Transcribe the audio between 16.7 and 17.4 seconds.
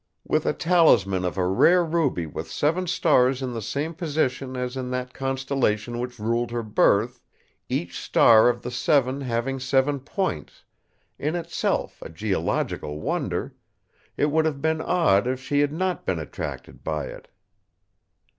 by it.